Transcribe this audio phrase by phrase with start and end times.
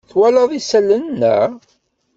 [0.09, 1.51] Twalaḍ isalan, naɣ?